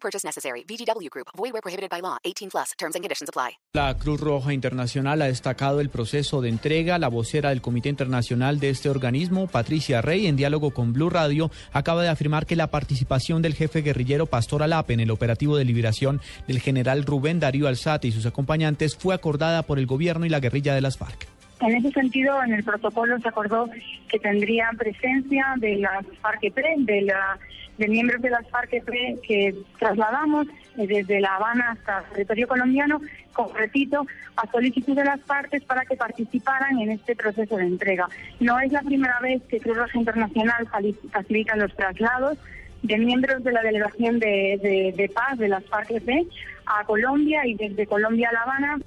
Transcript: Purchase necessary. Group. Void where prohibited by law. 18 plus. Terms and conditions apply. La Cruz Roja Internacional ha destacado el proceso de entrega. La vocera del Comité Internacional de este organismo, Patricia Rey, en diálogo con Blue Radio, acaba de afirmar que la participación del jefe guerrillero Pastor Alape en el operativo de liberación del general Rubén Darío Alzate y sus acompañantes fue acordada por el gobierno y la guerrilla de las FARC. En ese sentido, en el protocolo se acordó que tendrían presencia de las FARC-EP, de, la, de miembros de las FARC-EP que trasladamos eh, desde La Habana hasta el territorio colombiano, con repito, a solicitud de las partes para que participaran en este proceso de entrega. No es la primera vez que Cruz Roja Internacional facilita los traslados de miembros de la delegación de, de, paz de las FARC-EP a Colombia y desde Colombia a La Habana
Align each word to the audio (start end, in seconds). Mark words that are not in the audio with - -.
Purchase 0.00 0.26
necessary. 0.26 0.64
Group. 1.10 1.28
Void 1.36 1.52
where 1.52 1.62
prohibited 1.62 1.90
by 1.90 2.00
law. 2.00 2.18
18 2.24 2.50
plus. 2.50 2.72
Terms 2.78 2.94
and 2.94 3.02
conditions 3.02 3.28
apply. 3.28 3.58
La 3.74 3.96
Cruz 3.96 4.20
Roja 4.20 4.52
Internacional 4.52 5.22
ha 5.22 5.26
destacado 5.26 5.80
el 5.80 5.90
proceso 5.90 6.40
de 6.40 6.48
entrega. 6.48 6.98
La 6.98 7.08
vocera 7.08 7.50
del 7.50 7.60
Comité 7.60 7.88
Internacional 7.88 8.60
de 8.60 8.70
este 8.70 8.88
organismo, 8.88 9.46
Patricia 9.46 10.02
Rey, 10.02 10.26
en 10.26 10.36
diálogo 10.36 10.70
con 10.72 10.92
Blue 10.92 11.10
Radio, 11.10 11.50
acaba 11.72 12.02
de 12.02 12.08
afirmar 12.08 12.46
que 12.46 12.56
la 12.56 12.70
participación 12.70 13.42
del 13.42 13.54
jefe 13.54 13.82
guerrillero 13.82 14.26
Pastor 14.26 14.62
Alape 14.62 14.94
en 14.94 15.00
el 15.00 15.10
operativo 15.10 15.56
de 15.56 15.64
liberación 15.64 16.20
del 16.46 16.60
general 16.60 17.04
Rubén 17.04 17.40
Darío 17.40 17.68
Alzate 17.68 18.08
y 18.08 18.12
sus 18.12 18.26
acompañantes 18.26 18.96
fue 18.96 19.14
acordada 19.14 19.62
por 19.62 19.78
el 19.78 19.86
gobierno 19.86 20.26
y 20.26 20.28
la 20.28 20.40
guerrilla 20.40 20.74
de 20.74 20.80
las 20.80 20.98
FARC. 20.98 21.27
En 21.60 21.74
ese 21.74 21.90
sentido, 21.90 22.42
en 22.42 22.52
el 22.52 22.62
protocolo 22.62 23.18
se 23.18 23.28
acordó 23.28 23.68
que 24.08 24.18
tendrían 24.18 24.76
presencia 24.76 25.54
de 25.56 25.76
las 25.76 26.06
FARC-EP, 26.22 26.56
de, 26.78 27.02
la, 27.02 27.38
de 27.78 27.88
miembros 27.88 28.22
de 28.22 28.30
las 28.30 28.46
FARC-EP 28.48 29.20
que 29.22 29.54
trasladamos 29.78 30.46
eh, 30.76 30.86
desde 30.86 31.20
La 31.20 31.34
Habana 31.34 31.72
hasta 31.72 31.98
el 31.98 32.14
territorio 32.14 32.48
colombiano, 32.48 33.00
con 33.32 33.52
repito, 33.54 34.06
a 34.36 34.48
solicitud 34.50 34.94
de 34.94 35.04
las 35.04 35.18
partes 35.20 35.64
para 35.64 35.84
que 35.84 35.96
participaran 35.96 36.78
en 36.78 36.92
este 36.92 37.16
proceso 37.16 37.56
de 37.56 37.66
entrega. 37.66 38.08
No 38.38 38.60
es 38.60 38.70
la 38.70 38.82
primera 38.82 39.18
vez 39.20 39.42
que 39.48 39.58
Cruz 39.58 39.76
Roja 39.76 39.98
Internacional 39.98 40.68
facilita 41.10 41.56
los 41.56 41.74
traslados 41.74 42.38
de 42.82 42.98
miembros 42.98 43.42
de 43.42 43.50
la 43.50 43.62
delegación 43.62 44.20
de, 44.20 44.92
de, 44.96 45.08
paz 45.08 45.36
de 45.38 45.48
las 45.48 45.64
FARC-EP 45.64 46.28
a 46.66 46.84
Colombia 46.84 47.44
y 47.44 47.54
desde 47.54 47.86
Colombia 47.86 48.28
a 48.28 48.32
La 48.32 48.42
Habana 48.42 48.78